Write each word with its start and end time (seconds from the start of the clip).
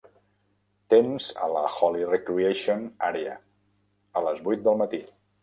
temps 0.93 1.27
a 1.47 1.49
la 1.55 1.61
Holly 1.73 2.07
Recreation 2.13 2.81
Area 3.11 3.37
a 4.23 4.27
les 4.31 4.43
vuit 4.51 4.67
del 4.67 4.83
matí 4.83 5.05